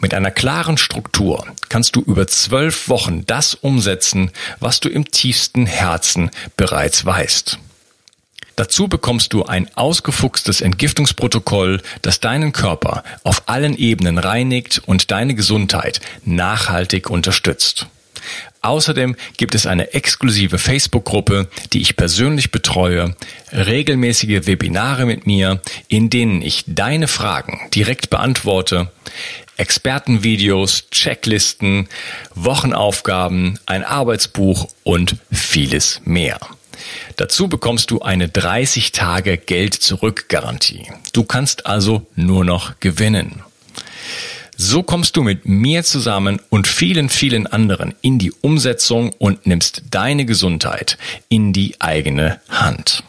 [0.00, 5.66] Mit einer klaren Struktur kannst du über zwölf Wochen das umsetzen, was du im tiefsten
[5.66, 7.58] Herzen bereits weißt.
[8.56, 15.34] Dazu bekommst du ein ausgefuchstes Entgiftungsprotokoll, das deinen Körper auf allen Ebenen reinigt und deine
[15.34, 17.86] Gesundheit nachhaltig unterstützt.
[18.62, 23.16] Außerdem gibt es eine exklusive Facebook-Gruppe, die ich persönlich betreue,
[23.52, 28.90] regelmäßige Webinare mit mir, in denen ich deine Fragen direkt beantworte,
[29.56, 31.88] Expertenvideos, Checklisten,
[32.34, 36.38] Wochenaufgaben, ein Arbeitsbuch und vieles mehr.
[37.16, 40.86] Dazu bekommst du eine 30 Tage Geld zurück Garantie.
[41.12, 43.42] Du kannst also nur noch gewinnen.
[44.62, 49.84] So kommst du mit mir zusammen und vielen, vielen anderen in die Umsetzung und nimmst
[49.90, 50.98] deine Gesundheit
[51.30, 53.02] in die eigene Hand.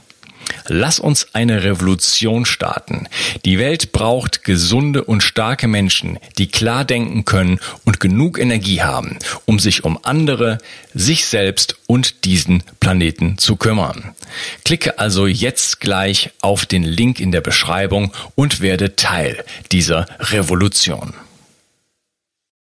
[0.70, 3.10] Lass uns eine Revolution starten.
[3.43, 9.20] Die Welt braucht gesunde und starke Menschen, die klar denken können und genug Energie haben,
[9.43, 10.58] um sich um andere,
[10.93, 14.16] sich selbst und diesen Planeten zu kümmern.
[14.64, 21.14] Klicke also jetzt gleich auf den Link in der Beschreibung und werde Teil dieser Revolution.